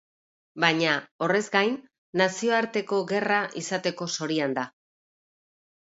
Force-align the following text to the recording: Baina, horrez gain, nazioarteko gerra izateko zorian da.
Baina, 0.61 0.93
horrez 1.25 1.41
gain, 1.57 1.75
nazioarteko 2.21 3.03
gerra 3.15 3.39
izateko 3.65 4.09
zorian 4.19 4.57
da. 4.61 4.65